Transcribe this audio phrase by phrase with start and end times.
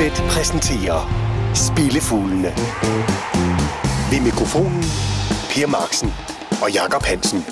[0.00, 1.00] Unibet præsenterer
[1.54, 2.48] Spillefuglene.
[4.10, 4.82] Ved mikrofonen
[5.50, 6.12] Per Marksen
[6.62, 7.44] og Jakob Hansen.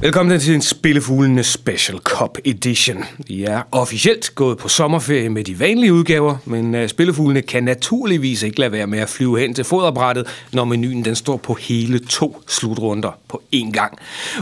[0.00, 3.04] Velkommen til en Spillefuglene Special Cup Edition.
[3.26, 8.42] Vi er officielt gået på sommerferie med de vanlige udgaver, men øh, Spillefuglene kan naturligvis
[8.42, 11.98] ikke lade være med at flyve hen til foderbrættet, når menuen den står på hele
[11.98, 13.98] to slutrunder på én gang.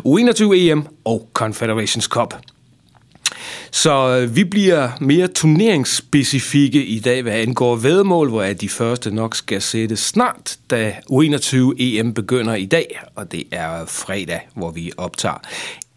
[0.06, 2.34] U21 EM og Confederations Cup.
[3.74, 9.34] Så øh, vi bliver mere turneringsspecifikke i dag, hvad angår vedmål, hvor de første nok
[9.34, 14.92] skal sættes snart, da U21 EM begynder i dag, og det er fredag, hvor vi
[14.96, 15.40] optager.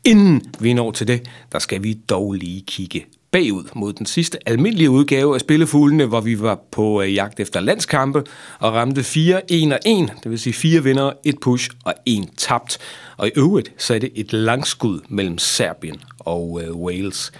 [0.03, 4.37] Inden vi når til det, der skal vi dog lige kigge bagud mod den sidste
[4.45, 8.23] almindelige udgave af Spillefuglene, hvor vi var på øh, jagt efter landskampe
[8.59, 12.29] og ramte 4 1 og 1, det vil sige fire vinder, et push og en
[12.37, 12.77] tabt.
[13.17, 17.31] Og i øvrigt så er det et langskud mellem Serbien og øh, Wales.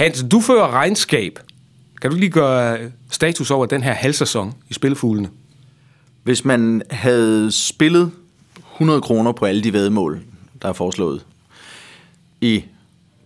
[0.00, 1.38] Hans, du fører regnskab.
[2.02, 2.78] Kan du lige gøre
[3.10, 5.28] status over den her halvsæson i Spillefuglene?
[6.22, 8.10] Hvis man havde spillet
[8.74, 10.20] 100 kroner på alle de vedmål,
[10.62, 11.26] der er foreslået
[12.40, 12.64] i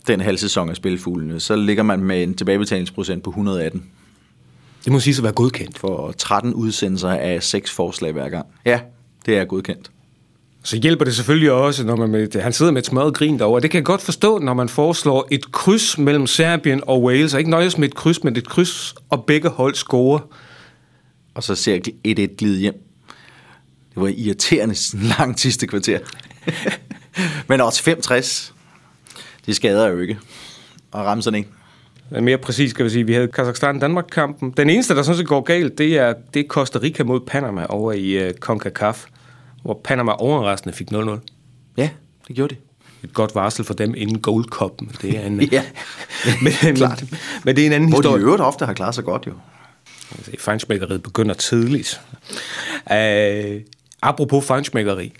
[0.07, 3.85] den halv sæson af Spillefuglene, så ligger man med en tilbagebetalingsprocent på 118
[4.85, 5.79] Det må sige at være godkendt.
[5.79, 8.47] for 13 udsendelser af 6 forslag hver gang.
[8.65, 8.81] Ja,
[9.27, 9.91] det er godkendt.
[10.67, 13.61] Så hjælper det selvfølgelig også, når man med, han sidder med et smørret grin derovre.
[13.61, 17.41] Det kan jeg godt forstå, når man foreslår et kryds mellem Serbien og Wales, og
[17.41, 20.19] ikke nøjes med et kryds, men et kryds, og begge hold scorer.
[21.35, 22.75] Og så ser jeg 1-1 glide hjem.
[23.95, 24.75] Det var irriterende
[25.19, 25.99] langt sidste kvarter.
[27.49, 28.55] Men også 65.
[29.47, 30.19] Det skader jo ikke.
[30.93, 31.47] Og ramme sådan en.
[32.11, 34.55] Men Mere præcis skal vi sige, vi havde Kazakhstan-Danmark-kampen.
[34.57, 37.67] Den eneste, der sådan set går galt, det er, det er Costa Rica mod Panama
[37.69, 39.05] over i uh, CONCACAF,
[39.65, 41.11] hvor Panama overraskende fik 0-0.
[41.77, 41.91] Ja,
[42.29, 42.63] det gjorde det.
[43.05, 44.71] Et godt varsel for dem inden Gold Cup.
[45.03, 45.65] Det er en, Ja,
[46.65, 47.05] men, klart.
[47.45, 48.25] men det er en anden Hvor de i historie.
[48.25, 49.33] øvrigt ofte har klaret sig godt jo.
[50.39, 52.01] Fejnsmækkeriet begynder tidligt.
[52.91, 53.61] Uh,
[54.03, 55.13] apropos fejnsmækkeri.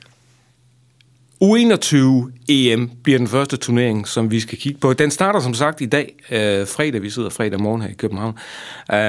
[1.43, 1.97] U21
[2.49, 4.93] EM bliver den første turnering, som vi skal kigge på.
[4.93, 7.03] Den starter som sagt i dag, øh, fredag.
[7.03, 8.35] Vi sidder fredag morgen her i København.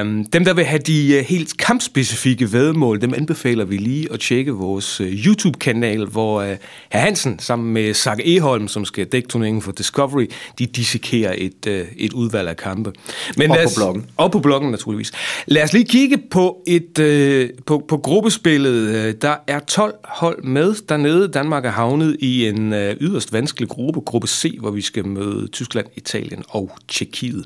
[0.01, 4.19] Um, dem, der vil have de uh, helt kampspecifikke vedmål, dem anbefaler vi lige at
[4.19, 6.47] tjekke vores uh, YouTube-kanal, hvor uh,
[6.89, 10.25] herr Hansen sammen med Saga Eholm, som skal dække turneringen for Discovery,
[10.59, 12.91] de dissekerer et, uh, et udvalg af kampe.
[13.37, 14.05] Men Og lad på os- bloggen.
[14.17, 15.11] og på bloggen naturligvis.
[15.47, 18.95] Lad os lige kigge på et øh, på, på gruppespillet.
[18.95, 21.27] Øh, Der er 12 hold med dernede.
[21.27, 25.47] Danmark er havnet i en øh, yderst vanskelig gruppe, gruppe C, hvor vi skal møde
[25.47, 27.45] Tyskland, Italien og Tjekkiet.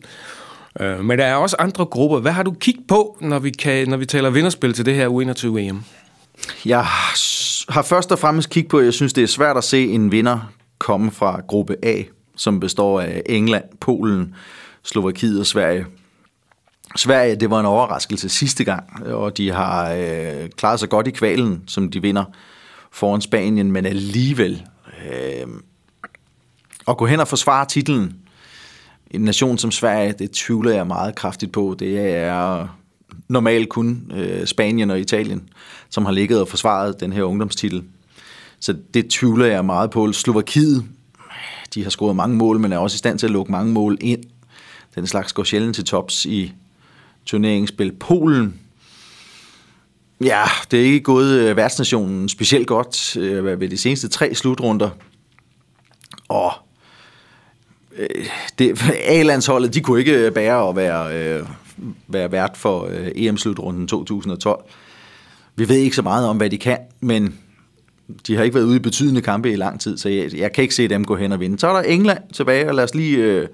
[0.80, 2.20] Øh, men der er også andre grupper.
[2.20, 5.10] Hvad har du kigget på, når vi, kan, når vi taler vinderspil til det her
[5.10, 5.82] U21 EM?
[6.66, 6.86] Jeg
[7.70, 10.12] har først og fremmest kigget på, at jeg synes, det er svært at se en
[10.12, 12.04] vinder komme fra gruppe A,
[12.36, 14.36] som består af England, Polen,
[14.84, 15.86] Slovakiet og Sverige.
[16.96, 21.12] Sverige, det var en overraskelse sidste gang, og de har øh, klaret sig godt i
[21.12, 22.24] kvalen, som de vinder
[22.92, 24.66] foran Spanien, men alligevel
[25.12, 25.48] øh,
[26.88, 28.16] at gå hen og forsvare titlen
[29.12, 31.76] en nation som Sverige, det tvivler jeg meget kraftigt på.
[31.80, 32.68] Det er
[33.28, 35.50] normalt kun øh, Spanien og Italien,
[35.90, 37.84] som har ligget og forsvaret den her ungdomstitel.
[38.60, 40.12] Så det tvivler jeg meget på.
[40.14, 40.86] Slovakiet,
[41.74, 43.98] de har scoret mange mål, men er også i stand til at lukke mange mål
[44.02, 44.24] ind.
[44.96, 46.54] Den slags går sjældent til tops i
[47.26, 47.92] turneringsspil.
[47.92, 48.60] Polen,
[50.24, 54.90] ja, det er ikke gået øh, værtsnationen specielt godt øh, ved de seneste tre slutrunder.
[56.28, 56.52] Og
[57.98, 58.26] øh,
[58.60, 61.46] det, A-landsholdet, de kunne ikke øh, bære at være, øh,
[62.08, 64.64] være vært for øh, EM-slutrunden 2012.
[65.56, 67.40] Vi ved ikke så meget om, hvad de kan, men
[68.28, 70.62] de har ikke været ude i betydende kampe i lang tid, så jeg, jeg kan
[70.62, 71.60] ikke se dem gå hen og vinde.
[71.60, 73.18] Så er der England tilbage, og lad os lige...
[73.18, 73.48] Øh,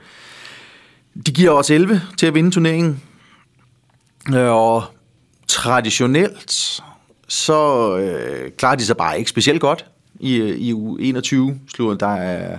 [1.25, 3.01] de giver os 11 til at vinde turneringen.
[4.33, 4.83] Øh, Og
[5.47, 6.81] traditionelt,
[7.27, 9.85] så øh, klarer de sig bare ikke specielt godt
[10.19, 12.07] i, øh, i u 21 slutter.
[12.07, 12.57] Der, er,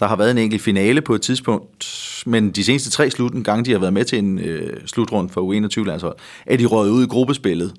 [0.00, 1.86] der har været en enkelt finale på et tidspunkt,
[2.26, 5.52] men de seneste tre slutten gange, de har været med til en øh, slutrund for
[5.52, 6.16] U21-landshold,
[6.46, 7.74] er de røget ud i gruppespillet.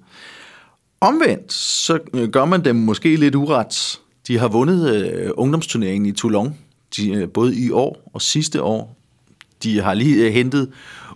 [1.01, 3.99] Omvendt, så øh, gør man dem måske lidt uret.
[4.27, 6.57] De har vundet øh, ungdomsturneringen i Toulon,
[6.95, 8.97] de, øh, både i år og sidste år.
[9.63, 10.71] De har lige øh, hentet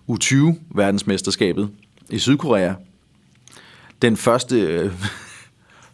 [0.10, 1.70] U20-verdensmesterskabet
[2.10, 2.74] i Sydkorea.
[4.02, 4.92] Den første øh,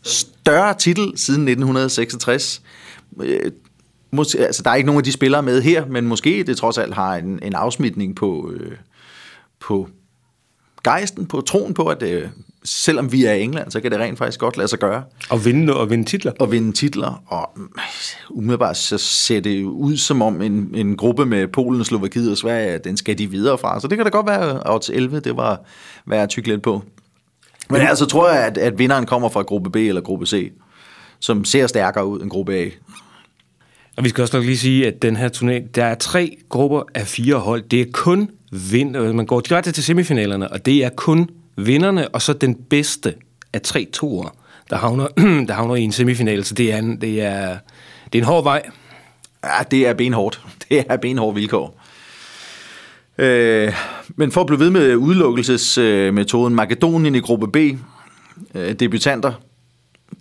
[0.04, 2.62] større titel siden 1966.
[3.22, 3.52] Øh,
[4.16, 6.78] mås- altså, der er ikke nogen af de spillere med her, men måske det trods
[6.78, 8.78] alt har en, en afsmitning på, øh,
[9.60, 9.90] på
[10.84, 12.32] gejsten på troen på, at det,
[12.64, 15.04] selvom vi er i England, så kan det rent faktisk godt lade sig gøre.
[15.30, 16.32] Og vinde, og vinde titler.
[16.40, 17.70] Og vinde titler, og mm,
[18.30, 22.78] umiddelbart så ser det ud som om en, en gruppe med Polen, Slovakiet og Sverige,
[22.78, 23.80] den skal de videre fra.
[23.80, 25.62] Så det kan da godt være, at 11, det var
[26.06, 26.84] værd at tykke lidt på.
[27.70, 30.52] Men altså tror jeg, at, at vinderen kommer fra gruppe B eller gruppe C,
[31.20, 32.70] som ser stærkere ud end gruppe A.
[33.98, 36.84] Og vi skal også nok lige sige, at den her turné, der er tre grupper
[36.96, 37.64] af fire hold.
[37.64, 42.22] Det er kun vind, man går direkte til semifinalerne, og det er kun vinderne, og
[42.22, 43.16] så den bedste
[43.54, 44.36] af tre toer,
[44.70, 45.08] der havner,
[45.48, 46.44] der havner i en semifinal.
[46.44, 47.58] Så det er en, det er,
[48.14, 48.62] det er en hård vej.
[49.44, 50.42] Ja, det er benhårdt.
[50.70, 51.77] Det er benhårdt vilkår.
[53.18, 53.74] Øh,
[54.16, 57.56] men for at blive ved med udelukkelsesmetoden, øh, Makedonien i gruppe B,
[58.56, 59.34] øh, debutanter,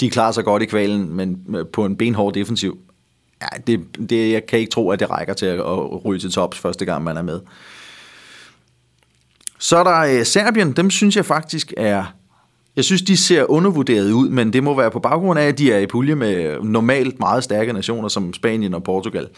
[0.00, 2.78] de klarer sig godt i kvalen, men øh, på en benhård defensiv.
[3.42, 6.30] Ja, det, det, jeg kan ikke tro, at det rækker til at, at ryge til
[6.30, 7.40] tops første gang, man er med.
[9.58, 12.04] Så er der øh, Serbien, dem synes jeg faktisk er...
[12.76, 15.72] Jeg synes, de ser undervurderet ud, men det må være på baggrund af, at de
[15.72, 19.28] er i pulje med normalt meget stærke nationer som Spanien og Portugal.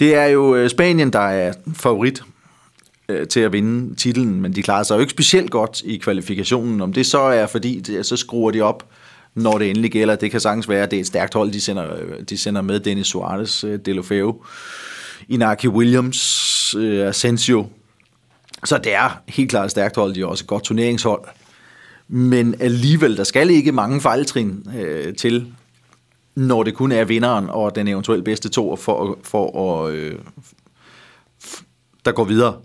[0.00, 2.22] Det er jo øh, Spanien, der er favorit
[3.08, 6.80] øh, til at vinde titlen, men de klarer sig jo ikke specielt godt i kvalifikationen.
[6.80, 8.88] Om det så er, fordi det, så skruer de op,
[9.34, 10.16] når det endelig gælder.
[10.16, 11.86] Det kan sagtens være, at det er et stærkt hold, de sender,
[12.28, 14.42] de sender med Dennis Suarez, øh, Delofeo,
[15.28, 17.66] Inaki Williams, øh, Asensio,
[18.64, 21.24] så det er helt klart et stærkt hold, de er også et godt turneringshold.
[22.08, 25.52] Men alligevel, der skal ikke mange fejltrin øh, til,
[26.34, 30.18] når det kun er vinderen og den eventuelt bedste to, for, for at, øh,
[32.04, 32.56] der går videre.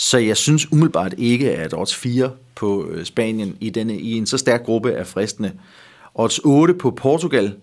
[0.00, 4.26] Så jeg synes umiddelbart ikke, at odds 4 på øh, Spanien i, denne, i en
[4.26, 5.52] så stærk gruppe er fristende.
[6.14, 7.54] Odds 8 på Portugal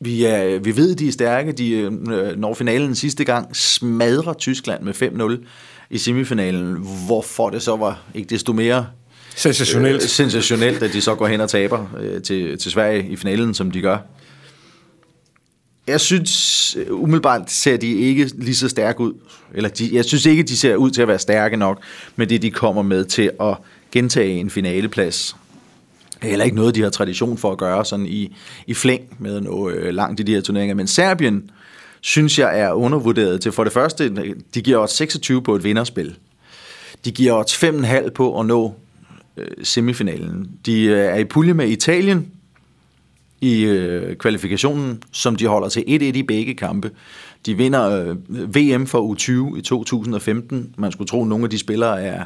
[0.00, 1.52] vi, er, vi ved, de er stærke.
[1.52, 1.92] De øh,
[2.36, 4.94] når finalen sidste gang, smadrer Tyskland med
[5.42, 5.46] 5-0
[5.90, 8.86] i semifinalen, hvorfor det så var ikke desto mere
[9.36, 13.16] sensationelt, øh, sensationelt at de så går hen og taber øh, til, til Sverige i
[13.16, 13.98] finalen, som de gør.
[15.86, 19.12] Jeg synes øh, umiddelbart ser de ikke lige så stærke ud.
[19.54, 21.82] Eller de, jeg synes ikke, de ser ud til at være stærke nok
[22.16, 23.56] med det, de kommer med til at
[23.92, 25.36] gentage en finaleplads
[26.24, 28.36] er heller ikke noget, de har tradition for at gøre sådan i,
[28.66, 30.74] i flæng med noget øh, langt i de her turneringer.
[30.74, 31.50] Men Serbien
[32.00, 36.16] synes jeg er undervurderet til for det første, de giver os 26 på et vinderspil.
[37.04, 38.74] De giver os 5,5 på at nå
[39.36, 40.50] øh, semifinalen.
[40.66, 42.26] De øh, er i pulje med Italien
[43.44, 46.90] i øh, kvalifikationen, som de holder til 1-1 i begge kampe.
[47.46, 48.16] De vinder øh,
[48.54, 50.74] VM for U20 i 2015.
[50.78, 52.24] Man skulle tro, at nogle af de spillere er,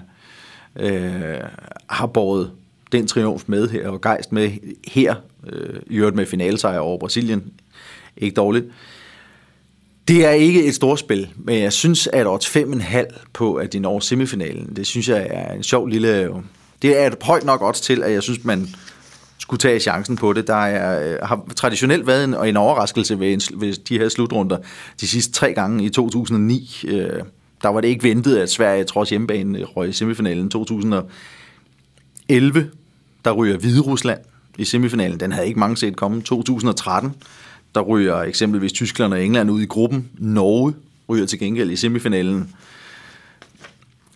[0.76, 1.40] øh,
[1.86, 2.50] har båret
[2.92, 4.50] den triumf med her, og gejst med
[4.88, 5.14] her,
[5.46, 7.52] øh, i øvrigt med finalsejr over Brasilien.
[8.16, 8.66] Ikke dårligt.
[10.08, 13.78] Det er ikke et stort spil, men jeg synes, at odds 5,5 på, at de
[13.78, 16.30] når semifinalen, det synes jeg er en sjov lille...
[16.82, 18.68] Det er et højt nok odds til, at jeg synes, man
[19.48, 20.46] skulle tage chancen på det.
[20.46, 24.56] Der er, øh, har traditionelt været en, en overraskelse ved, en, ved de her slutrunder
[25.00, 26.80] de sidste tre gange i 2009.
[26.88, 27.22] Øh,
[27.62, 32.70] der var det ikke ventet, at Sverige trods hjemmebane røg i semifinalen 2011
[33.24, 34.20] der ryger Hvide Rusland
[34.58, 35.20] i semifinalen.
[35.20, 36.22] Den havde ikke mange set komme.
[36.22, 37.14] 2013,
[37.74, 40.08] der ryger eksempelvis Tyskland og England ud i gruppen.
[40.18, 40.74] Norge
[41.08, 42.54] ryger til gengæld i semifinalen.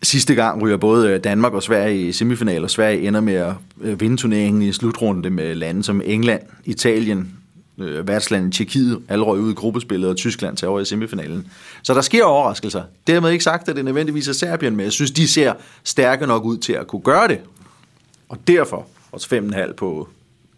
[0.02, 2.68] Sidste gang ryger både øh, Danmark og Sverige i semifinaler.
[2.68, 7.38] Sverige ender med at øh, vinde turneringen i slutrunde med lande som England, Italien,
[7.78, 11.46] øh, værtslandet Tjekkiet, alle røg ud i gruppespillet, og Tyskland tager over i semifinalen.
[11.82, 12.82] Så der sker overraskelser.
[13.06, 15.52] Dermed ikke sagt, at det nødvendigvis er Serbien, men jeg synes, de ser
[15.84, 17.38] stærke nok ud til at kunne gøre det.
[18.28, 20.08] Og derfor også 5,5 på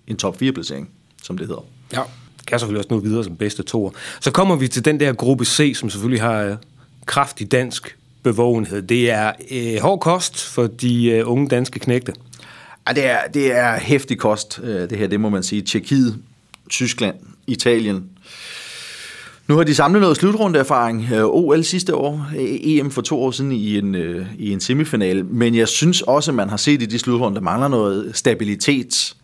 [0.06, 0.90] en top 4 placering,
[1.22, 1.64] som det hedder.
[1.92, 2.02] Ja,
[2.46, 3.90] kan selvfølgelig også nå videre som bedste toer.
[4.20, 6.56] Så kommer vi til den der gruppe C, som selvfølgelig har øh,
[7.06, 8.82] kraftig dansk bevågenhed.
[8.82, 12.12] Det er øh, hård kost for de øh, unge danske knægte.
[12.88, 15.62] Ja, det er, det er hæftig kost, øh, det her, det må man sige.
[15.62, 16.18] Tjekkiet,
[16.70, 17.14] Tyskland,
[17.46, 18.04] Italien,
[19.48, 21.08] nu har de samlet noget slutrundeerfaring.
[21.12, 24.60] Øh, OL sidste år, e- EM for to år siden i en, øh, i en
[24.60, 25.24] semifinal.
[25.24, 29.14] Men jeg synes også, at man har set i de slutrunder, der mangler noget stabilitet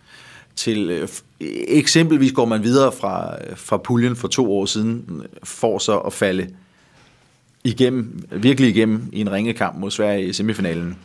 [0.56, 0.90] til...
[0.90, 1.08] Øh,
[1.68, 5.98] eksempelvis går man videre fra, øh, fra puljen for to år siden, øh, for så
[5.98, 6.46] at falde
[7.64, 10.98] igennem, virkelig igennem i en ringekamp mod Sverige i semifinalen.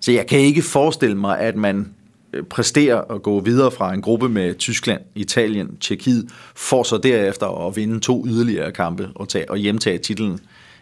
[0.00, 1.94] Så jeg kan ikke forestille mig, at man
[2.32, 7.66] øh, præsterer at gå videre fra en gruppe med Tyskland, Italien, Tjekkiet, for så derefter
[7.66, 10.40] at vinde to yderligere kampe og, tage, og hjemtage titlen.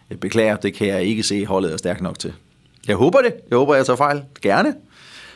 [0.09, 2.33] Jeg beklager, det kan jeg ikke se, holdet er stærkt nok til.
[2.87, 3.33] Jeg håber det.
[3.49, 4.21] Jeg håber, jeg tager fejl.
[4.41, 4.75] Gerne.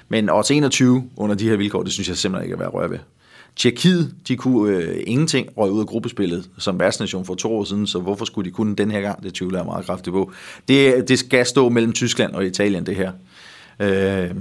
[0.10, 2.74] Men odds 21 under de her vilkår, det synes jeg simpelthen ikke er værd at
[2.74, 3.00] røre ved.
[3.60, 7.88] Tjekkiet, de kunne øh, ingenting røg ud af gruppespillet som værtsnation for to år siden,
[7.88, 9.24] så hvorfor skulle de kunne den her gang?
[9.24, 10.32] Det tvivler jeg meget kraftigt på.
[10.68, 13.12] Det, det skal stå mellem Tyskland og Italien, det her.
[13.80, 14.32] Øh,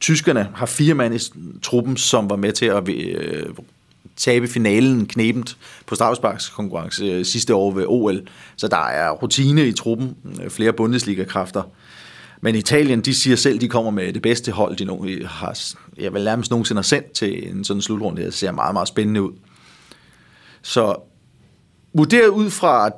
[0.00, 1.18] tyskerne har fire mand i
[1.62, 3.46] truppen, som var med til at øh,
[4.16, 8.28] tabe finalen knebent på straffesparkskonkurrence øh, sidste år ved OL.
[8.56, 11.62] Så der er rutine i truppen, øh, flere Bundesliga-kræfter.
[12.40, 15.58] Men Italien, de siger selv, de kommer med det bedste hold, de nu har,
[15.98, 18.22] jeg vil nærmest nogensinde har sendt til en sådan slutrunde.
[18.22, 19.32] Det ser meget, meget spændende ud.
[20.62, 20.96] Så
[21.92, 22.90] vurderet ud fra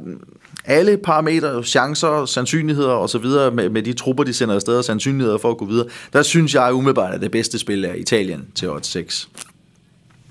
[0.64, 5.50] alle parametre, chancer, sandsynligheder osv., med, med de trupper, de sender afsted, og sandsynligheder for
[5.50, 8.87] at gå videre, der synes jeg umiddelbart, at det bedste spil er Italien til odds
[8.87, 9.28] 6.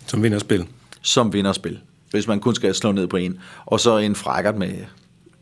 [0.07, 0.65] Som vinderspil?
[1.01, 1.79] Som vinderspil,
[2.11, 3.39] hvis man kun skal slå ned på en.
[3.65, 4.71] Og så en frækkert med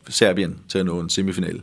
[0.09, 1.61] Serbien til at nå en semifinale.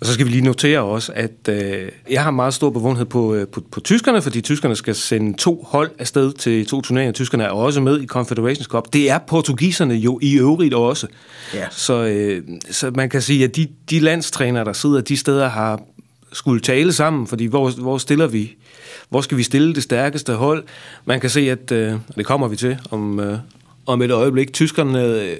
[0.00, 3.34] Og så skal vi lige notere også, at øh, jeg har meget stor bevundenhed på,
[3.34, 7.12] øh, på, på tyskerne, fordi tyskerne skal sende to hold afsted til to turneringer.
[7.12, 8.92] Tyskerne er også med i Confederations Cup.
[8.92, 11.06] Det er portugiserne jo i øvrigt også.
[11.54, 11.66] Ja.
[11.70, 15.80] Så, øh, så man kan sige, at de, de landstrænere, der sidder de steder, har
[16.32, 18.56] skulle tale sammen, fordi hvor, hvor stiller vi,
[19.08, 20.64] hvor skal vi stille det stærkeste hold?
[21.04, 23.38] Man kan se, at, øh, det kommer vi til om, øh,
[23.86, 25.36] om et øjeblik, tyskerne øh,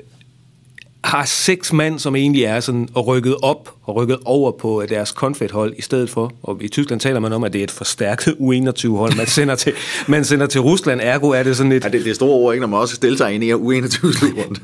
[1.11, 5.12] har seks mand, som egentlig er sådan og rykket op og rykket over på deres
[5.12, 6.33] konfethold i stedet for.
[6.43, 9.73] Og i Tyskland taler man om, at det er et forstærket U21-hold, man sender til,
[10.09, 11.00] man sender til Rusland.
[11.02, 11.85] Ergo er det sådan et...
[11.85, 14.61] Ja, det, det er store ord, ikke, når man også stille sig ind i U21-slutrunde.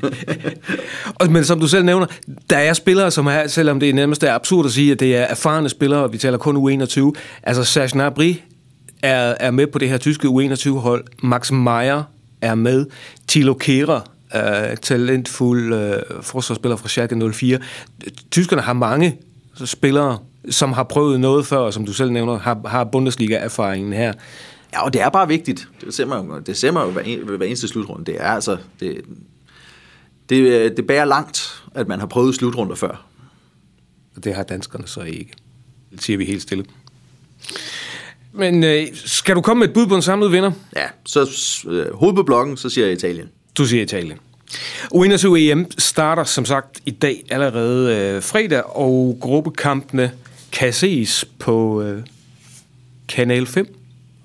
[1.33, 2.05] Men som du selv nævner,
[2.49, 5.15] der er spillere, som er, selvom det er nærmest er absurd at sige, at det
[5.15, 7.11] er erfarne spillere, og vi taler kun U21.
[7.43, 8.33] Altså Serge Gnabry
[9.03, 11.05] er, er med på det her tyske U21-hold.
[11.23, 12.03] Max Meyer
[12.41, 12.85] er med.
[13.27, 17.59] Thilo Kehrer uh, talentfuld uh, forsvarsspiller fra Schalke 04.
[18.31, 19.17] Tyskerne har mange
[19.65, 20.19] spillere,
[20.49, 24.13] som har prøvet noget før, og som du selv nævner, har, har Bundesliga-erfaringen her.
[24.73, 25.67] Ja, og det er bare vigtigt.
[25.85, 28.05] Det ser man jo, det ser man jo hver, en, hver eneste slutrunde.
[28.05, 28.57] Det er altså...
[28.79, 29.01] Det,
[30.29, 33.05] det, det bærer langt, at man har prøvet slutrunder før.
[34.15, 35.33] Og det har danskerne så ikke.
[35.91, 36.65] Det siger vi helt stille.
[38.31, 40.51] Men øh, skal du komme med et bud på en samlet vinder?
[40.75, 41.29] Ja, så
[41.67, 43.29] øh, hoved på blokken, så siger jeg Italien.
[43.57, 44.17] Du siger Italien.
[44.93, 50.11] U21 EM starter som sagt i dag allerede øh, fredag, og gruppekampene
[50.51, 52.03] kan ses på øh,
[53.07, 53.77] Kanal 5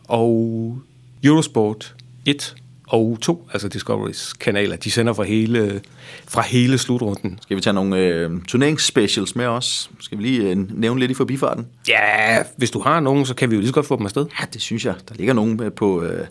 [0.08, 0.78] og
[1.24, 1.94] Eurosport
[2.26, 2.54] 1
[2.86, 4.76] og 2, altså Discovery's kanaler.
[4.76, 5.80] De sender fra hele,
[6.28, 7.38] fra hele slutrunden.
[7.42, 9.90] Skal vi tage nogle øh, turneringsspecials med os?
[10.00, 11.66] Skal vi lige øh, nævne lidt i forbifarten?
[11.88, 14.26] Ja, hvis du har nogen, så kan vi jo lige så godt få dem afsted.
[14.40, 14.94] Ja, det synes jeg.
[15.08, 16.02] Der ligger nogen på...
[16.02, 16.26] Øh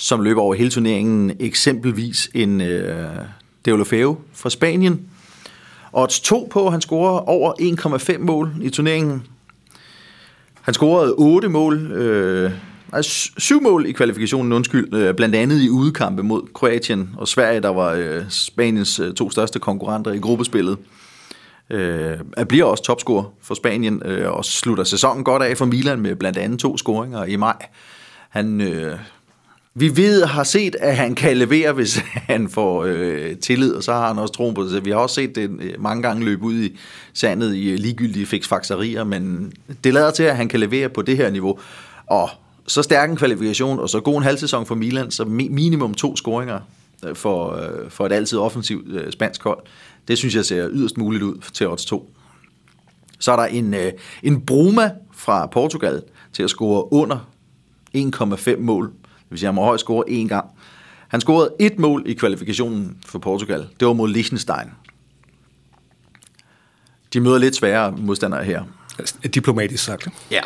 [0.00, 3.08] som løber over hele turneringen, eksempelvis en øh,
[3.64, 5.08] Deulofeu fra Spanien.
[5.92, 7.52] Odds 2 på, han scorer over
[8.12, 9.26] 1,5 mål i turneringen.
[10.62, 12.52] Han scorede 8 mål, øh,
[12.92, 17.60] altså 7 mål i kvalifikationen, undskyld, øh, blandt andet i udekampe mod Kroatien og Sverige,
[17.60, 20.78] der var øh, Spaniens øh, to største konkurrenter i gruppespillet.
[21.70, 26.16] Øh, bliver også topscorer for Spanien øh, og slutter sæsonen godt af for Milan med
[26.16, 27.66] blandt andet to scoringer i maj.
[28.28, 28.98] Han øh,
[29.74, 31.96] vi ved har set, at han kan levere, hvis
[32.30, 34.70] han får øh, tillid, og så har han også troen på det.
[34.70, 36.78] Så vi har også set det øh, mange gange løbe ud i
[37.12, 39.52] sandet i øh, ligegyldige fiksfakserier, men
[39.84, 41.58] det lader til, at han kan levere på det her niveau.
[42.06, 42.30] Og
[42.66, 46.60] så stærk en kvalifikation, og så god en halvsæson for Milan, så minimum to scoringer
[47.04, 49.58] øh, for, øh, for et altid offensivt spansk hold.
[50.08, 52.14] Det synes jeg ser yderst muligt ud til odds 2.
[53.18, 53.74] Så er der en,
[54.22, 57.28] en Bruma fra Portugal til at score under
[57.96, 58.92] 1,5 mål
[59.30, 60.46] vil sige, han må højst score én gang.
[61.08, 63.66] Han scorede et mål i kvalifikationen for Portugal.
[63.80, 64.70] Det var mod Liechtenstein.
[67.12, 68.62] De møder lidt sværere modstandere her.
[69.34, 70.08] Diplomatisk sagt.
[70.30, 70.42] Ja.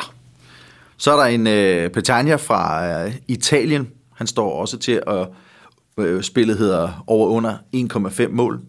[0.96, 3.88] Så er der en uh, Petagna fra uh, Italien.
[4.14, 5.28] Han står også til at
[5.96, 7.56] uh, spillet hedder over under
[8.26, 8.60] 1,5 mål.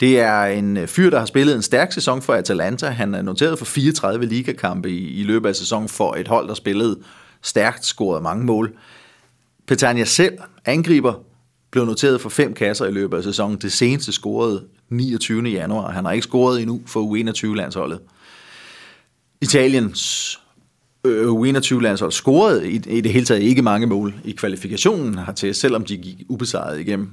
[0.00, 2.86] Det er en fyr, der har spillet en stærk sæson for Atalanta.
[2.86, 6.54] Han er noteret for 34 ligakampe i, i løbet af sæsonen for et hold, der
[6.54, 6.98] spillede
[7.42, 8.76] stærkt, scorede mange mål.
[9.68, 11.14] Petagna selv, angriber,
[11.70, 13.56] blev noteret for fem kasser i løbet af sæsonen.
[13.56, 15.42] Det seneste scorede 29.
[15.48, 15.90] januar.
[15.90, 17.98] Han har ikke scoret endnu for U21-landsholdet.
[19.40, 20.40] Italiens
[21.04, 25.84] øh, U21-landshold scorede i, i det hele taget ikke mange mål i kvalifikationen hertil, selvom
[25.84, 27.10] de gik ubesejret igennem.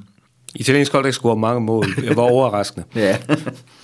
[0.55, 1.85] Italiensk hold ikke scoret mange mål.
[1.95, 2.85] Det var overraskende.
[2.95, 3.17] ja,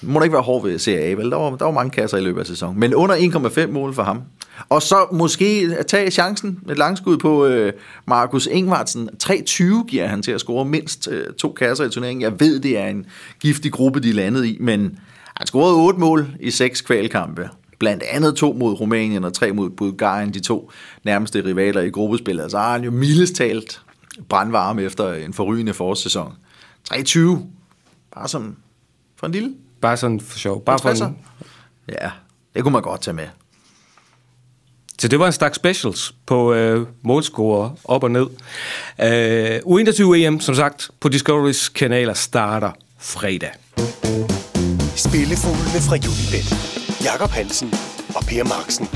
[0.02, 1.32] må ikke være hård ved Serie A, vel?
[1.32, 2.80] Der var, der var mange kasser i løbet af sæsonen.
[2.80, 4.22] Men under 1,5 mål for ham.
[4.70, 7.74] Og så måske tage chancen, et langskud på øh,
[8.08, 9.10] Markus Ingvartsen.
[9.24, 12.22] 3,20 giver han til at score mindst øh, to kasser i turneringen.
[12.22, 13.06] Jeg ved, det er en
[13.40, 15.00] giftig gruppe, de landede i, men
[15.36, 17.50] han scorede 8 mål i seks kvalkampe.
[17.80, 20.72] Blandt andet to mod Rumænien og tre mod Bulgarien, de to
[21.04, 22.52] nærmeste rivaler i gruppespillet.
[22.52, 23.82] Så har han jo mildest talt
[24.30, 26.34] brandvarme efter en forrygende forårssæson.
[26.84, 27.48] 23,
[28.16, 28.56] bare som
[29.16, 29.54] for en lille.
[29.82, 30.64] Bare sådan for sjov.
[30.64, 31.18] Bare for en,
[31.90, 32.12] Ja,
[32.56, 33.28] det kunne man godt tage med.
[35.02, 38.28] Så det var en stak specials på øh, målscorer op og ned.
[39.02, 43.50] Øh, U21 EM, som sagt, på Discoverys kanaler starter fredag.
[44.96, 46.46] Spillefuglene fra Julibet.
[47.04, 47.74] Jakob Hansen
[48.16, 48.88] og Per Marksen.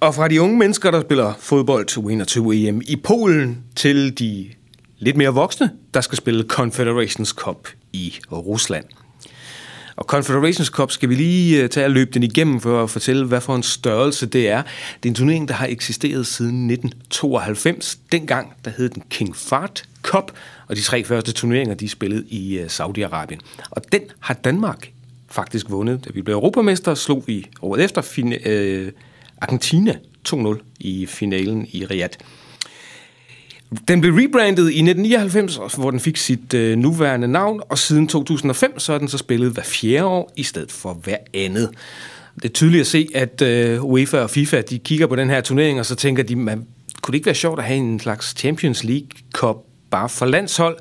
[0.00, 4.46] Og fra de unge mennesker, der spiller fodbold til U21 EM i Polen, til de
[4.98, 8.84] lidt mere voksne, der skal spille Confederations Cup i Rusland.
[9.98, 13.26] Og Confederations Cup skal vi lige øh, tage og løbe den igennem for at fortælle,
[13.26, 14.62] hvad for en størrelse det er.
[15.02, 17.98] Det er en turnering, der har eksisteret siden 1992.
[18.12, 20.32] Dengang der hed den King Fahd Cup,
[20.68, 23.38] og de tre første turneringer, de er spillet i øh, Saudi-Arabien.
[23.70, 24.90] Og den har Danmark
[25.30, 26.04] faktisk vundet.
[26.04, 28.92] Da vi blev europamester, slog vi året efter fin- øh,
[29.40, 29.94] Argentina
[30.28, 32.14] 2-0 i finalen i Riyadh.
[33.88, 38.78] Den blev rebrandet i 1999, hvor den fik sit øh, nuværende navn, og siden 2005
[38.78, 41.70] så er den så spillet hver fjerde år i stedet for hver andet.
[42.34, 45.40] Det er tydeligt at se, at øh, UEFA og FIFA de kigger på den her
[45.40, 46.66] turnering, og så tænker de, man,
[47.02, 49.56] kunne det ikke være sjovt at have en slags Champions League Cup
[49.90, 50.76] bare for landshold?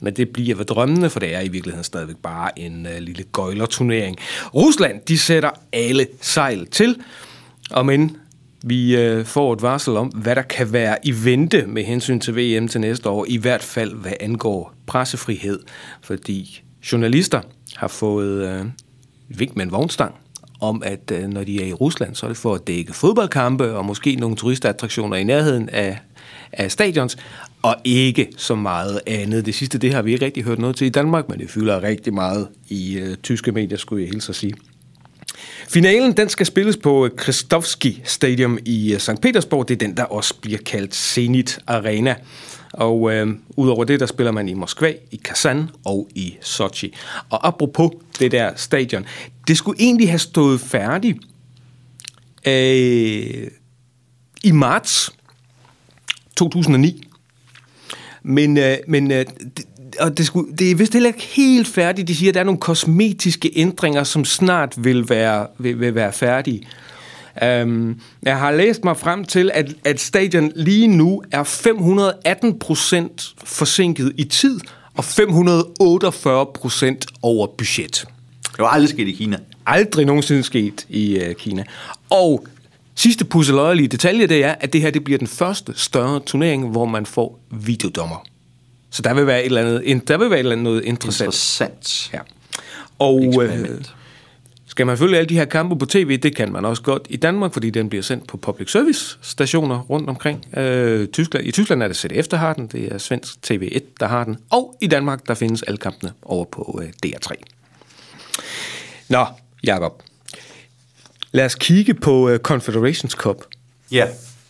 [0.00, 3.24] Men det bliver ved drømmene, for det er i virkeligheden stadigvæk bare en øh, lille
[3.32, 4.16] gøjlerturnering.
[4.54, 6.96] Rusland, de sætter alle sejl til,
[7.70, 8.16] og men
[8.62, 12.36] vi øh, får et varsel om, hvad der kan være i vente med hensyn til
[12.36, 15.60] VM til næste år, i hvert fald hvad angår pressefrihed,
[16.02, 16.62] fordi
[16.92, 17.40] journalister
[17.76, 18.66] har fået øh,
[19.28, 20.14] vink med en vognstang
[20.60, 23.72] om, at øh, når de er i Rusland, så er det for at dække fodboldkampe
[23.76, 25.98] og måske nogle turistattraktioner i nærheden af,
[26.52, 27.16] af stadions,
[27.62, 29.46] og ikke så meget andet.
[29.46, 31.82] Det sidste, det har vi ikke rigtig hørt noget til i Danmark, men det fylder
[31.82, 34.54] rigtig meget i øh, tyske medier, skulle jeg hilse at sige.
[35.68, 39.20] Finalen den skal spilles på øh, Kristovski Stadium i øh, St.
[39.22, 39.68] Petersborg.
[39.68, 42.14] Det er den, der også bliver kaldt Zenit Arena.
[42.72, 46.94] Og øh, udover det, der spiller man i Moskva, i Kazan og i Sochi.
[47.30, 49.06] Og apropos det der stadion,
[49.48, 51.18] det skulle egentlig have stået færdigt
[52.46, 53.46] øh,
[54.44, 55.10] i marts
[56.36, 57.04] 2009.
[58.22, 59.26] Men, øh, men øh,
[59.56, 59.64] det,
[60.00, 62.08] og det, skulle, det er vist heller ikke helt færdigt.
[62.08, 66.12] De siger, at der er nogle kosmetiske ændringer, som snart vil være, vil, vil være
[66.12, 66.62] færdige.
[67.62, 73.34] Um, jeg har læst mig frem til, at, at stadion lige nu er 518 procent
[73.44, 74.60] forsinket i tid,
[74.96, 78.04] og 548 procent over budget.
[78.52, 79.38] Det var aldrig sket i Kina.
[79.66, 81.64] Aldrig nogensinde sket i uh, Kina.
[82.10, 82.46] Og
[82.94, 86.84] sidste pusseløjelige detalje, det er, at det her det bliver den første større turnering, hvor
[86.84, 88.24] man får videodommer.
[88.90, 91.26] Så der vil være et eller andet, der vil være et eller andet noget interessant.
[91.26, 92.10] Interessant.
[92.12, 92.18] Ja.
[92.98, 93.84] Og øh,
[94.66, 97.16] skal man følge alle de her kampe på tv, det kan man også godt i
[97.16, 100.44] Danmark, fordi den bliver sendt på public service stationer rundt omkring.
[100.56, 104.06] Øh, Tyskland, I Tyskland er det ZDF, der har den, det er svensk TV1, der
[104.06, 107.32] har den, og i Danmark, der findes alle kampene over på øh, DR3.
[109.08, 109.26] Nå,
[109.64, 110.02] Jacob.
[111.32, 113.36] Lad os kigge på øh, Confederations Cup.
[113.92, 114.06] Ja.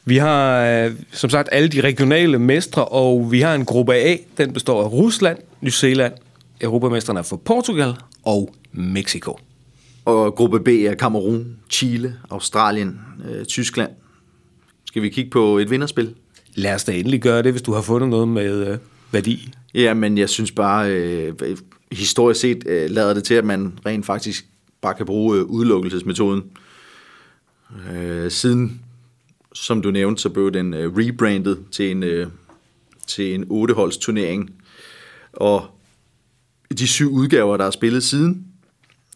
[0.09, 4.17] Vi har øh, som sagt alle de regionale mestre, og vi har en gruppe A,
[4.39, 6.13] den består af Rusland, New Zealand,
[6.61, 7.95] Europamesterne er for Portugal
[8.25, 9.39] og Mexico.
[10.05, 13.91] Og gruppe B er Kamerun, Chile, Australien, øh, Tyskland.
[14.85, 16.15] Skal vi kigge på et vinderspil?
[16.55, 18.79] Lad os da endelig gøre det, hvis du har fundet noget med øh,
[19.13, 19.53] værdi.
[19.75, 21.35] Ja, men jeg synes bare, øh,
[21.93, 24.47] historisk set øh, lader det til, at man rent faktisk
[24.83, 26.43] bare kan bruge øh, udelukkelsesmetoden.
[27.93, 28.81] Øh, siden,
[29.61, 32.27] som du nævnte, så blev den øh, rebrandet til en, øh,
[33.07, 34.51] til en 8-holds turnering.
[35.33, 35.67] Og
[36.79, 38.47] de syv udgaver, der er spillet siden,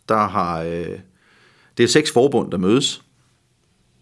[0.09, 0.63] der har...
[0.63, 0.99] Øh,
[1.77, 3.03] det er seks forbund, der mødes.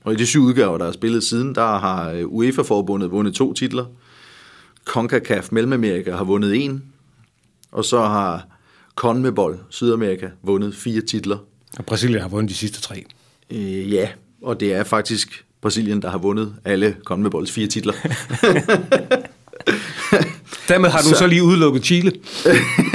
[0.04, 3.52] Og i de syv udgaver, der er spillet siden, der har øh, UEFA-forbundet vundet to
[3.52, 3.84] titler.
[4.84, 6.84] CONCACAF Mellemamerika har vundet en.
[7.72, 8.46] Og så har
[8.96, 11.38] CONMEBOL Sydamerika vundet fire titler.
[11.78, 13.04] Og Brasilien har vundet de sidste tre.
[13.50, 14.08] Øh, ja,
[14.42, 17.92] og det er faktisk Brasilien, der har vundet alle CONMEBOLs fire titler.
[20.68, 22.12] Dermed har du så, så lige udelukket Chile.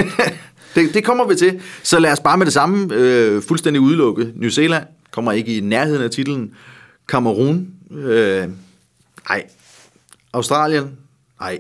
[0.76, 1.62] det, det kommer vi til.
[1.84, 4.32] Så lad os bare med det samme øh, fuldstændig udelukke.
[4.36, 6.52] New Zealand kommer ikke i nærheden af titlen.
[7.08, 8.48] Kamerun, øh,
[9.30, 9.44] nej.
[10.34, 10.98] Australien,
[11.40, 11.60] nej.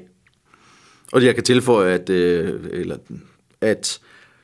[1.12, 2.98] Og jeg kan tilføje, at, øh, eller,
[3.62, 4.00] at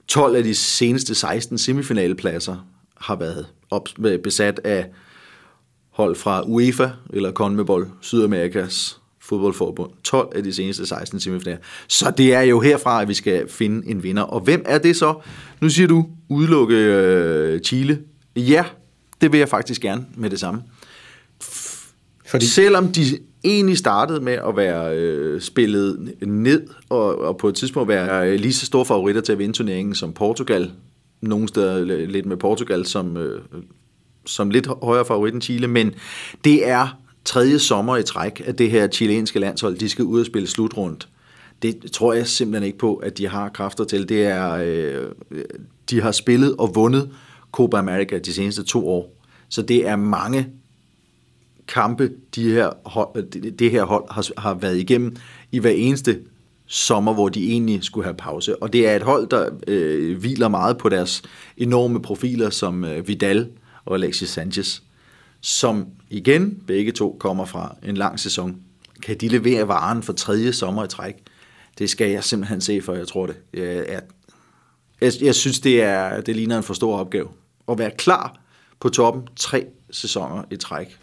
[0.08, 3.90] 12 af de seneste 16 semifinalepladser har været op,
[4.24, 4.86] besat af
[6.02, 9.92] hold fra UEFA eller CONMEBOL, Sydamerikas fodboldforbund.
[10.04, 11.58] 12 af de seneste 16 semifinaler.
[11.88, 14.24] Så det er jo herfra, at vi skal finde en vinder.
[14.24, 15.16] Og hvem er det så?
[15.62, 18.00] Nu siger du udelukke øh, Chile.
[18.36, 18.66] Ja,
[19.22, 20.62] det vil jeg faktisk gerne med det samme.
[22.28, 22.46] Fordi...
[22.46, 23.02] Selvom de
[23.44, 28.40] egentlig startede med at være øh, spillet ned, og, og på et tidspunkt være øh,
[28.40, 30.72] lige så store favoritter til at vinde turneringen som Portugal,
[31.22, 33.42] nogle steder lidt med Portugal som, øh,
[34.26, 35.94] som lidt højere favorit end Chile, men
[36.44, 40.26] det er tredje sommer i træk, at det her chilenske landshold, de skal ud og
[40.26, 41.08] spille slutrundt.
[41.62, 44.10] Det tror jeg simpelthen ikke på, at de har kræfter til.
[44.10, 45.12] Det er, øh,
[45.90, 47.10] de har spillet og vundet
[47.52, 49.14] Copa America de seneste to år.
[49.50, 50.48] Så det er mange
[51.68, 55.16] kampe, de her hold, det her hold har, har været igennem
[55.52, 56.20] i hver eneste
[56.66, 58.64] sommer, hvor de egentlig skulle have pause.
[58.64, 61.22] Og det er et hold, der øh, hviler meget på deres
[61.58, 63.50] enorme profiler som øh, Vidal
[63.86, 64.80] og Alexis Sanchez,
[65.42, 68.62] som igen begge to kommer fra en lang sæson.
[69.04, 71.16] Kan de levere varen for tredje sommer i træk?
[71.78, 73.36] Det skal jeg simpelthen se, for jeg tror det.
[73.54, 74.02] Jeg,
[75.02, 77.28] jeg, jeg synes, det, er, det ligner en for stor opgave.
[77.70, 78.40] At være klar
[78.80, 80.98] på toppen tre sæsoner i træk.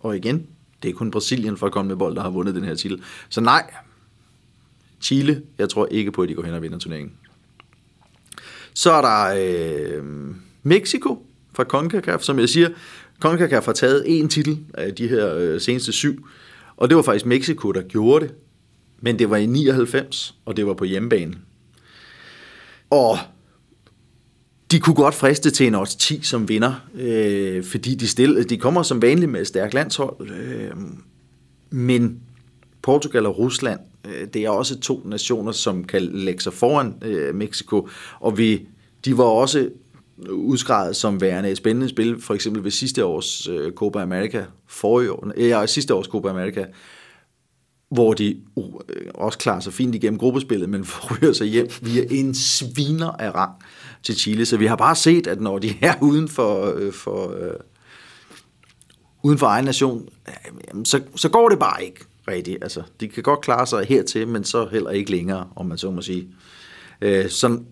[0.00, 0.46] Og igen,
[0.82, 3.02] det er kun Brasilien fra at bold, der har vundet den her titel.
[3.28, 3.70] Så nej,
[5.00, 7.12] Chile, jeg tror ikke på, at de går hen og vinder turneringen.
[8.74, 10.04] Så er der øh,
[10.62, 12.68] Mexico fra CONCACAF, som jeg siger.
[13.20, 16.26] CONCACAF har taget en titel af de her øh, seneste syv,
[16.76, 18.34] og det var faktisk Mexico, der gjorde det.
[19.00, 21.34] Men det var i 99, og det var på hjemmebane.
[22.90, 23.18] Og
[24.70, 28.56] de kunne godt friste til en odds 10 som vinder, øh, fordi de, stille, de
[28.56, 30.30] kommer som vanligt med et stærkt landshold.
[30.30, 30.70] Øh,
[31.70, 32.20] men
[32.82, 37.34] Portugal og Rusland, øh, det er også to nationer, som kan lægge sig foran øh,
[37.34, 37.88] Mexico,
[38.20, 38.66] og vi,
[39.04, 39.68] de var også
[40.30, 45.12] udskrevet som værende et spændende spil, for eksempel ved sidste års øh, Copa America, forrige
[45.12, 46.64] år, ja, sidste års Copa America,
[47.88, 52.04] hvor de uh, øh, også klarer sig fint igennem gruppespillet, men ryger sig hjem via
[52.10, 53.52] en sviner af rang
[54.02, 54.46] til Chile.
[54.46, 57.54] Så vi har bare set, at når de er uden for, øh, for, øh,
[59.22, 62.58] uden for egen nation, øh, så, så går det bare ikke rigtigt.
[62.62, 65.90] Altså, de kan godt klare sig hertil, men så heller ikke længere, om man så
[65.90, 66.28] må sige.
[67.00, 67.66] Øh, sådan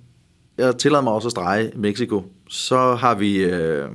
[0.67, 2.25] jeg tillader mig også at strege Mexico.
[2.49, 3.89] Så har vi, øh,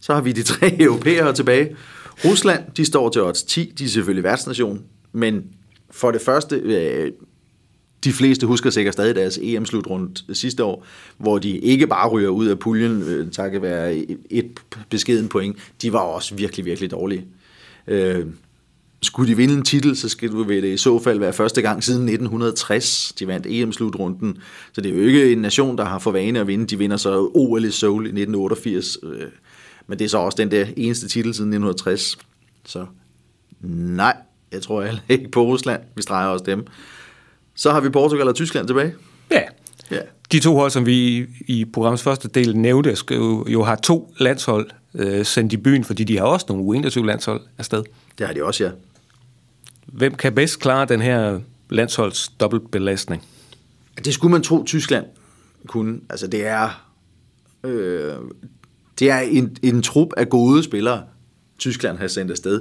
[0.00, 1.76] så har vi de tre europæere tilbage.
[2.24, 3.74] Rusland, de står til odds 10.
[3.78, 4.82] De er selvfølgelig værtsnation.
[5.12, 5.44] Men
[5.90, 7.12] for det første, øh,
[8.04, 12.46] de fleste husker sikkert stadig deres EM-slutrunde sidste år, hvor de ikke bare ryger ud
[12.46, 13.94] af puljen, øh, takket være
[14.30, 15.56] et beskeden point.
[15.82, 17.26] De var også virkelig, virkelig dårlige.
[17.86, 18.26] Øh,
[19.02, 22.02] skulle de vinde en titel, så skal det i så fald være første gang siden
[22.02, 24.38] 1960, de vandt EM-slutrunden.
[24.72, 26.66] Så det er jo ikke en nation, der har for vane at vinde.
[26.66, 28.98] De vinder så OL i Seoul i 1988.
[29.02, 29.20] Øh,
[29.86, 32.18] men det er så også den der eneste titel siden 1960.
[32.64, 32.86] Så
[33.60, 34.16] nej,
[34.52, 35.80] jeg tror heller ikke på Rusland.
[35.96, 36.66] Vi streger også dem.
[37.54, 38.94] Så har vi Portugal og Tyskland tilbage.
[39.30, 39.42] Ja.
[39.90, 40.00] ja.
[40.32, 44.14] De to hold, som vi i programmets første del nævnte, skal jo, jo har to
[44.18, 47.82] landshold øh, sendt i byen, fordi de har også nogle U21 landshold afsted.
[48.18, 48.70] Det har de også, ja.
[49.92, 53.22] Hvem kan bedst klare den her landsholds dobbeltbelastning?
[54.04, 55.06] Det skulle man tro, Tyskland
[55.66, 56.00] kunne.
[56.10, 56.86] Altså, det er,
[57.64, 58.14] øh,
[58.98, 61.02] det er en, en trup af gode spillere,
[61.58, 62.60] Tyskland har sendt afsted.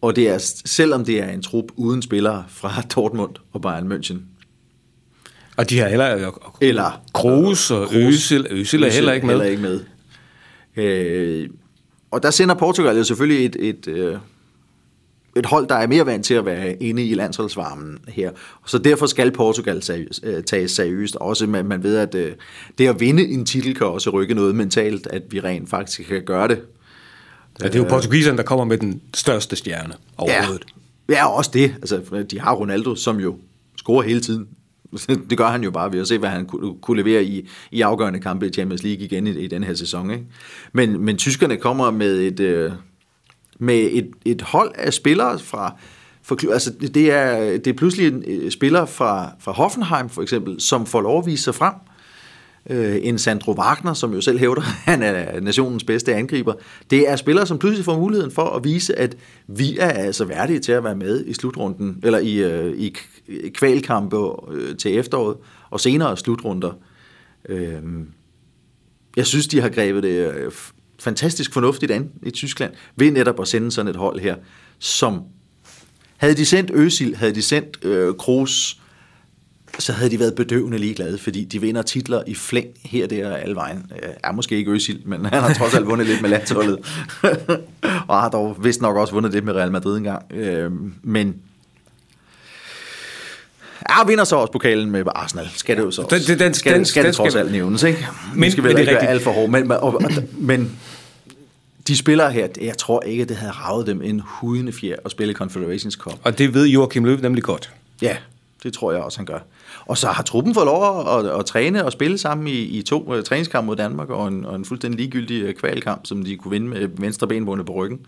[0.00, 4.16] Og det er, selvom det er en trup uden spillere fra Dortmund og Bayern München.
[5.56, 6.32] Og de har heller...
[6.60, 7.02] Eller...
[7.14, 8.46] Kroos og Øsel.
[8.50, 9.34] Øsel er heller ikke med.
[9.34, 9.80] Heller ikke med.
[10.76, 11.48] Øh,
[12.10, 14.16] og der sender Portugal jo selvfølgelig et, et, øh,
[15.36, 18.30] et hold, der er mere vant til at være inde i landsholdsvarmen her.
[18.66, 21.16] Så derfor skal Portugal seriøs, øh, tages seriøst.
[21.16, 22.32] Også man, man ved, at øh,
[22.78, 26.22] det at vinde en titel kan også rykke noget mentalt, at vi rent faktisk kan
[26.22, 26.60] gøre det.
[27.62, 30.64] Ja, det er jo portugiserne, der kommer med den største stjerne overhovedet.
[31.08, 31.74] Ja, ja også det.
[31.76, 33.36] Altså, de har Ronaldo, som jo
[33.76, 34.48] scorer hele tiden.
[35.30, 36.46] Det gør han jo bare ved at se, hvad han
[36.82, 40.10] kunne levere i, i afgørende kampe i Champions League igen i, i den her sæson.
[40.10, 40.24] Ikke?
[40.72, 42.72] Men, men tyskerne kommer med et, øh,
[43.58, 45.76] med et, et hold af spillere fra...
[46.22, 50.60] For, altså det, er, det er pludselig en øh, spiller fra, fra Hoffenheim for eksempel,
[50.60, 51.74] som får lov at vise sig frem
[52.70, 56.54] øh, en Sandro Wagner, som jo selv hævder, han er nationens bedste angriber.
[56.90, 60.58] Det er spillere, som pludselig får muligheden for at vise, at vi er altså værdige
[60.58, 62.96] til at være med i slutrunden, eller i, øh, i
[63.54, 64.16] kvalkampe
[64.52, 65.36] øh, til efteråret,
[65.70, 66.72] og senere slutrunder.
[67.48, 67.82] Øh,
[69.16, 70.52] jeg synes, de har grebet det øh,
[70.98, 74.36] fantastisk fornuftigt an i Tyskland, ved netop at sende sådan et hold her,
[74.78, 75.22] som
[76.16, 78.80] havde de sendt Øsil, havde de sendt øh, Kroos,
[79.78, 83.42] så havde de været bedøvende ligeglade, fordi de vinder titler i flæng her, der og
[83.42, 83.92] alle vejen.
[84.02, 86.78] Øh, er måske ikke Øsil, men han har trods alt vundet lidt med landsholdet.
[88.08, 90.32] og har dog vist nok også vundet lidt med Real Madrid engang.
[90.32, 91.34] Øh, men
[93.90, 95.48] Ja, vinder så også pokalen med Arsenal.
[95.56, 96.16] Skal det jo så også.
[96.28, 98.06] Den, den, skal, den, skal den, det trods alt nævnes, ikke?
[98.34, 99.50] Men, Vi skal vel ikke være alt for hårdt.
[99.50, 100.76] Men, og, og, men
[101.88, 105.34] De spiller her, jeg tror ikke, det havde ravet dem en hudende fjer at spille
[105.34, 106.14] Confederations Cup.
[106.22, 107.72] Og det ved Joachim Løv nemlig godt.
[108.02, 108.16] Ja,
[108.62, 109.38] det tror jeg også, han gør.
[109.86, 112.82] Og så har truppen fået lov at, at, at træne og spille sammen i, i
[112.82, 116.36] to uh, træningskampe mod Danmark, og en, og en fuldstændig ligegyldig uh, kvalkamp, som de
[116.36, 118.00] kunne vinde med venstre benbundet på ryggen.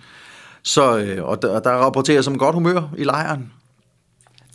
[0.62, 3.52] Så, uh, og, der, der rapporterer som godt humør i lejren.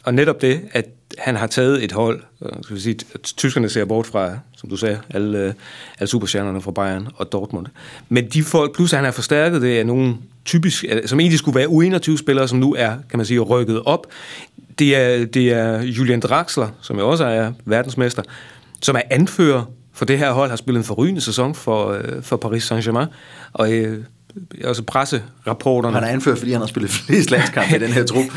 [0.03, 0.85] Og netop det, at
[1.17, 2.21] han har taget et hold,
[2.61, 5.55] skal vi sige, at tyskerne ser bort fra, som du sagde, alle,
[5.99, 7.65] alle superstjernerne fra Bayern og Dortmund.
[8.09, 11.67] Men de folk, plus han har forstærket det, er nogle typisk, som egentlig skulle være
[11.67, 14.07] U21-spillere, som nu er, kan man sige, rykket op.
[14.79, 18.23] Det er, det er Julian Draxler, som jo også er verdensmester,
[18.81, 22.71] som er anfører for det her hold, har spillet en forrygende sæson for, for Paris
[22.71, 23.07] Saint-Germain,
[23.53, 24.03] og øh,
[24.63, 25.95] også presserapporterne.
[25.95, 28.25] Han er anført, fordi han har spillet flest landskampe i den her trup.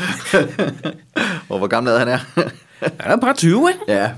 [1.49, 2.17] og hvor gammel er han er?
[2.99, 3.79] han er bare 20, ikke?
[3.87, 4.09] Ja.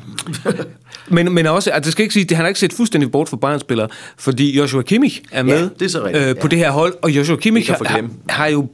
[1.15, 3.29] men, men også, at det skal ikke sige, at han har ikke set fuldstændig bort
[3.29, 3.87] for Bayern-spillere,
[4.17, 6.47] fordi Joshua Kimmich er med ja, det er så rigtigt, øh, på ja.
[6.47, 8.67] det her hold, og Joshua Kimmich har, har, har jo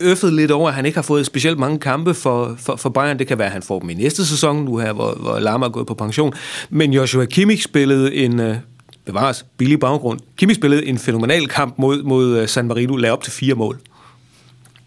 [0.00, 3.18] øffet lidt over, at han ikke har fået specielt mange kampe for, for, for Bayern.
[3.18, 5.66] Det kan være, at han får dem i næste sæson, nu her, hvor, hvor Lama
[5.66, 6.32] er gået på pension.
[6.70, 8.40] Men Joshua Kimmich spillede en...
[8.40, 8.56] Øh,
[9.04, 10.20] bevares, billig baggrund.
[10.36, 13.80] Kimi spillede en fænomenal kamp mod, mod San Marino, lagde op til fire mål.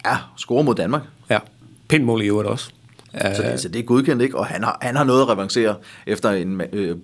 [0.05, 1.01] Ja, score mod Danmark.
[1.29, 1.39] Ja,
[1.89, 2.69] pænt mål i øvrigt også.
[3.35, 4.37] Så, det, så det er godkendt, ikke?
[4.37, 5.75] Og han har, han har noget at revancere
[6.05, 6.97] efter en øh,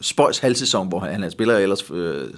[0.00, 2.28] spøjs halvsæson, hvor han, han spiller ellers øh,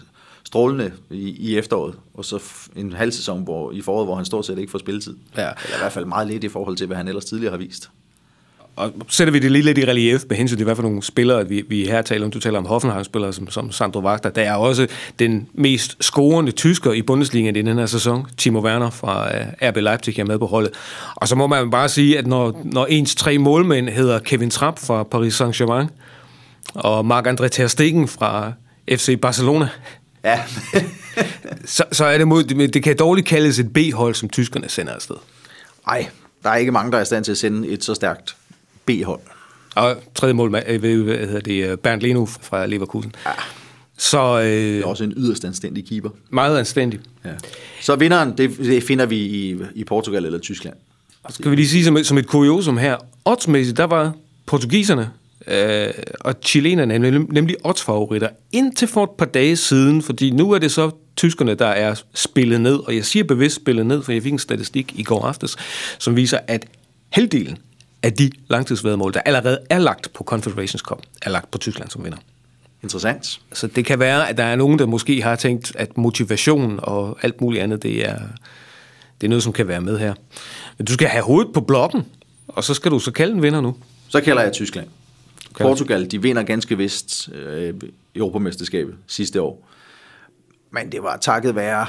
[0.44, 2.42] strålende i, i efteråret, og så
[2.76, 5.16] en halvsæson hvor, i foråret, hvor han stort set ikke får spilletid.
[5.36, 5.50] Ja.
[5.64, 7.90] Eller i hvert fald meget lidt i forhold til, hvad han ellers tidligere har vist
[8.76, 11.48] og sætter vi det lige lidt i relief med hensyn til, hvad for nogle spillere,
[11.48, 12.30] vi, vi her taler om.
[12.30, 14.30] Du taler om Hoffenheim-spillere som, som Sandro Wagner.
[14.30, 14.86] Der er også
[15.18, 18.26] den mest scorende tysker i Bundesliga i den her sæson.
[18.36, 20.72] Timo Werner fra uh, RB Leipzig er med på holdet.
[21.14, 24.78] Og så må man bare sige, at når, når ens tre målmænd hedder Kevin Trapp
[24.78, 25.86] fra Paris Saint-Germain,
[26.74, 28.52] og Marc-André Ter Stegen fra
[28.90, 29.68] FC Barcelona,
[30.24, 30.42] ja.
[31.64, 35.16] så, så er det mod, det kan dårligt kaldes et B-hold, som tyskerne sender afsted.
[35.86, 36.08] Nej,
[36.42, 38.35] der er ikke mange, der er i stand til at sende et så stærkt
[38.86, 39.20] B-hold.
[39.74, 40.62] Og tredje mål, hvad
[41.26, 43.12] hedder det, Bernd Leno fra Leverkusen.
[43.26, 43.30] Ja.
[43.98, 46.10] Så, øh, det er også en yderst anstændig keeper.
[46.30, 47.00] Meget anstændig.
[47.24, 47.30] Ja.
[47.80, 50.76] Så vinderen, det, det finder vi i, i Portugal eller Tyskland.
[51.30, 52.96] Skal vi lige sige som, som et kuriosum her.
[53.24, 54.12] Oddsmæssigt, der var
[54.46, 55.10] portugiserne
[55.46, 55.88] øh,
[56.20, 56.98] og chilenerne
[57.32, 61.66] nemlig oddsfavoritter indtil for et par dage siden, fordi nu er det så tyskerne, der
[61.66, 65.02] er spillet ned, og jeg siger bevidst spillet ned, for jeg fik en statistik i
[65.02, 65.56] går aftes,
[65.98, 66.66] som viser, at
[67.10, 67.58] halvdelen
[68.02, 72.04] af de langtidsvedmål, der allerede er lagt på Confederations Cup, er lagt på Tyskland som
[72.04, 72.18] vinder.
[72.82, 73.40] Interessant.
[73.52, 77.18] Så det kan være, at der er nogen, der måske har tænkt, at motivation og
[77.22, 78.18] alt muligt andet, det er,
[79.20, 80.14] det er noget, som kan være med her.
[80.78, 82.02] Men du skal have hovedet på blokken,
[82.48, 83.76] og så skal du så kalde en vinder nu.
[84.08, 84.88] Så kalder jeg Tyskland.
[85.60, 87.74] Portugal, de vinder ganske vist øh,
[88.14, 89.68] Europamesterskabet sidste år.
[90.70, 91.86] Men det var takket være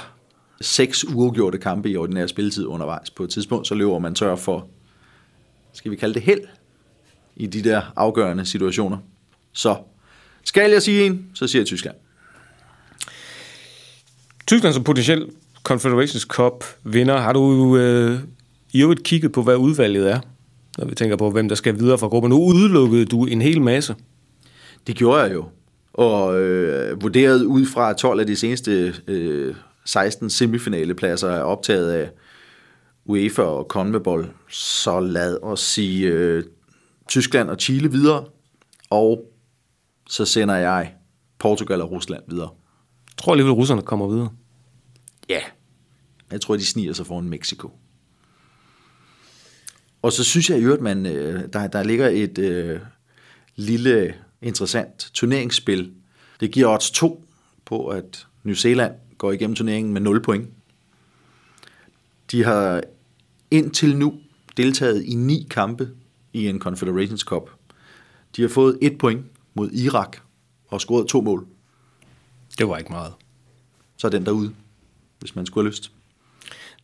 [0.61, 3.09] seks uafgjorte kampe i ordinær spilletid undervejs.
[3.09, 4.67] På et tidspunkt, så løber man tør for
[5.77, 6.41] skal vi kalde det held,
[7.35, 8.97] i de der afgørende situationer.
[9.53, 9.75] Så
[10.43, 11.95] skal jeg sige en, så siger jeg Tyskland.
[14.47, 15.29] Tyskland som potentiel
[15.63, 17.17] Confederations Cup vinder.
[17.17, 18.19] Har du øh,
[18.71, 20.19] i øvrigt kigget på, hvad udvalget er,
[20.77, 22.29] når vi tænker på, hvem der skal videre fra gruppen?
[22.29, 23.95] Nu udelukkede du en hel masse.
[24.87, 25.45] Det gjorde jeg jo.
[25.93, 32.09] Og øh, vurderet ud fra 12 af de seneste øh, 16 semifinalepladser er optaget af
[33.07, 36.43] UEFA og CONMEBOL, så lad os sige øh,
[37.07, 38.25] Tyskland og Chile videre,
[38.89, 39.33] og
[40.09, 40.93] så sender jeg
[41.39, 42.49] Portugal og Rusland videre.
[43.07, 44.29] Jeg tror alligevel, at russerne kommer videre.
[45.29, 45.41] Ja,
[46.31, 47.71] jeg tror, de sniger sig foran Mexico.
[50.01, 52.79] Og så synes jeg i øvrigt, man, øh, der, der ligger et øh,
[53.55, 55.93] lille interessant turneringsspil.
[56.39, 57.25] Det giver odds 2
[57.65, 60.49] på, at New Zealand går igennem turneringen med 0 point.
[62.31, 62.83] De har
[63.51, 64.13] indtil nu
[64.57, 65.89] deltaget i ni kampe
[66.33, 67.49] i en Confederations Cup.
[68.35, 70.17] De har fået et point mod Irak
[70.67, 71.45] og scoret to mål.
[72.57, 73.13] Det var ikke meget.
[73.97, 74.53] Så er den derude,
[75.19, 75.91] hvis man skulle have lyst.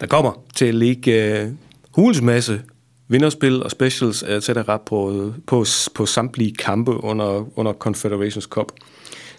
[0.02, 1.54] Der kommer til at ligge uh,
[1.96, 2.62] hulens masse
[3.08, 4.50] vinderspil og specials etc.
[4.86, 8.72] På, på, på samtlige kampe under, under Confederations Cup.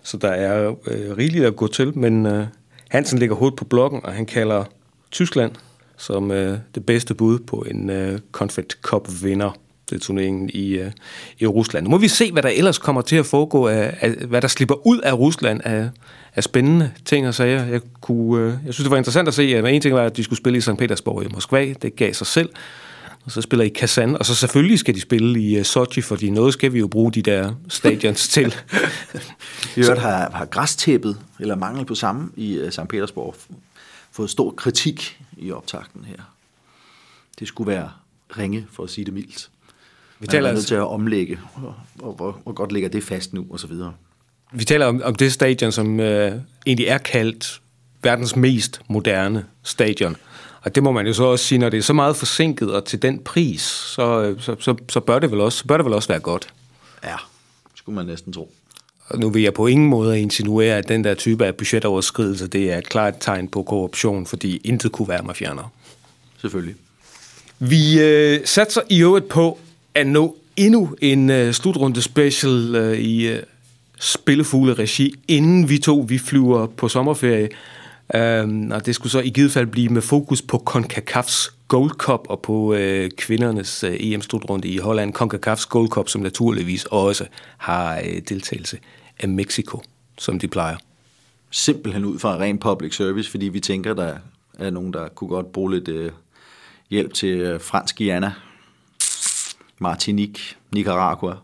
[0.02, 2.46] Så der er uh, rigeligt at gå til, men uh,
[2.90, 4.64] Hansen ligger hovedet på blokken, og han kalder
[5.10, 5.52] Tyskland
[5.96, 9.50] som øh, det bedste bud på en øh, Confed Cup-vinder
[9.88, 10.90] til turneringen i, øh,
[11.38, 11.84] i Rusland.
[11.84, 14.48] Nu må vi se, hvad der ellers kommer til at foregå, af, af, hvad der
[14.48, 15.88] slipper ud af Rusland af,
[16.34, 17.64] af spændende ting og sager.
[17.64, 20.16] Jeg, kunne, øh, jeg synes, det var interessant at se, at en ting var, at
[20.16, 20.76] de skulle spille i St.
[20.78, 21.72] Petersborg i Moskva.
[21.82, 22.48] Det gav sig selv.
[23.24, 26.30] Og så spiller i Kazan, og så selvfølgelig skal de spille i uh, Sochi, fordi
[26.30, 28.54] noget skal vi jo bruge de der stadions til.
[29.76, 32.88] Vi har, har græstæppet, eller mangel på samme, i uh, St.
[32.88, 33.34] Petersborg
[34.14, 36.16] fået stor kritik i optakten her.
[37.38, 37.90] Det skulle være
[38.38, 39.50] ringe, for at sige det mildt.
[40.18, 40.66] Vi taler altså...
[40.66, 43.94] til at omlægge, og, og hvor, hvor godt ligger det fast nu, og så videre.
[44.52, 46.32] Vi taler om, om det stadion, som øh,
[46.66, 47.60] egentlig er kaldt
[48.02, 50.16] verdens mest moderne stadion.
[50.62, 52.84] Og det må man jo så også sige, når det er så meget forsinket og
[52.84, 55.86] til den pris, så, øh, så, så, så, bør, det vel også, så bør det
[55.86, 56.54] vel også være godt.
[57.04, 57.16] Ja,
[57.74, 58.52] skulle man næsten tro.
[59.08, 62.72] Og nu vil jeg på ingen måde insinuere, at den der type af budgetoverskridelse, det
[62.72, 65.72] er et klart tegn på korruption, fordi intet kunne være mig fjerner.
[66.40, 66.74] Selvfølgelig.
[67.58, 69.58] Vi øh, satser i øvrigt på
[69.94, 73.42] at nå endnu en øh, slutrunde special øh, i øh,
[74.00, 77.48] spillefugle-regi, inden vi to vi flyver på sommerferie.
[78.14, 82.20] Um, og det skulle så i givet fald blive med fokus på CONCACAF's Gold Cup
[82.28, 85.14] og på øh, kvindernes øh, EM-slutrunde i Holland.
[85.14, 87.26] CONCACAF's Gold Cup, som naturligvis også
[87.58, 88.78] har øh, deltagelse
[89.18, 89.82] af Mexico,
[90.18, 90.76] som de plejer.
[91.50, 94.16] Simpelthen ud fra ren public service, fordi vi tænker, der
[94.58, 96.12] er nogen, der kunne godt bruge lidt øh,
[96.90, 98.32] hjælp til øh, fransk Guyana,
[99.78, 101.36] Martinique, Nicaragua,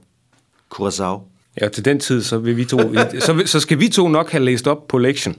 [0.74, 1.29] Curaçao.
[1.60, 2.78] Ja, til den tid, så, vil vi to,
[3.26, 5.36] så, så skal vi to nok have læst op på lektion.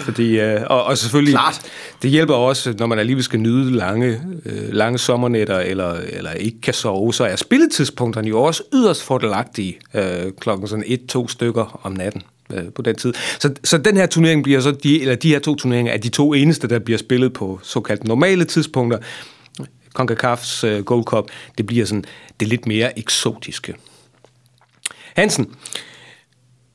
[0.00, 1.60] Fordi, øh, og, og selvfølgelig, Klart.
[2.02, 6.60] det hjælper også, når man alligevel skal nyde lange, øh, lange sommernetter, eller, eller ikke
[6.60, 11.92] kan sove, så er spilletidspunkterne jo også yderst fordelagtige øh, klokken sådan et-to stykker om
[11.92, 12.22] natten
[12.52, 13.12] øh, på den tid.
[13.38, 16.08] Så, så den her turnering bliver så, de, eller de her to turneringer er de
[16.08, 18.98] to eneste, der bliver spillet på såkaldt normale tidspunkter.
[19.98, 21.24] CONCACAF's øh, Gold Cup,
[21.58, 22.04] det bliver sådan
[22.40, 23.74] det lidt mere eksotiske.
[25.16, 25.46] Hansen,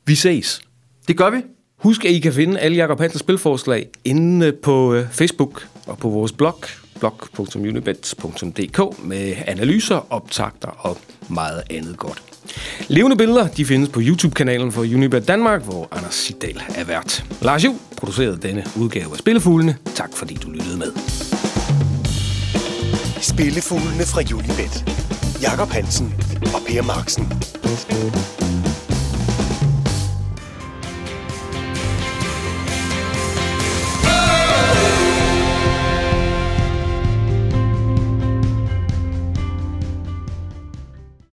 [0.06, 0.62] vi ses.
[1.08, 1.38] Det gør vi.
[1.78, 6.10] Husk, at I kan finde alle Jakob Hansens spilforslag inde på øh, Facebook og på
[6.10, 6.64] vores blog,
[7.00, 10.98] blog.unibet.dk med analyser, optagter og
[11.30, 12.24] meget andet godt.
[12.88, 17.26] Levende billeder de findes på YouTube-kanalen for Unibet Danmark, hvor Anders Sidal er vært.
[17.42, 19.78] Lars Juhl producerede denne udgave af Spillefuglene.
[19.96, 20.92] Tak fordi du lyttede med.
[23.22, 25.09] Spillefuglene fra Unibet.
[25.42, 26.14] Jakob Hansen
[26.54, 28.49] og Per Marksen.